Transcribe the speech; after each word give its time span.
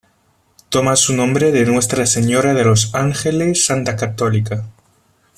Toma 0.69 0.95
su 0.95 1.13
nombre 1.15 1.51
de 1.51 1.63
nuestra 1.67 2.07
Señora 2.07 2.55
de 2.55 2.63
Los 2.65 2.95
Ángeles, 2.95 3.67
santa 3.67 3.95
católica. 3.95 4.65